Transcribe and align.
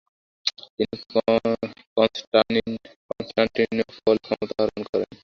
তিনি 0.75 0.95
কন্সটান্টিনোপলে 3.07 4.19
ক্ষমতায় 4.25 4.61
আরোহণ 4.63 4.83
করেন। 4.89 5.09